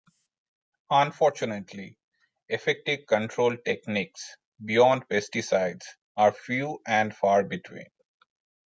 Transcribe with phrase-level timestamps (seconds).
[0.89, 1.95] Unfortunately,
[2.49, 4.35] effective control techniques
[4.65, 5.85] beyond pesticides
[6.17, 7.85] are few and far between.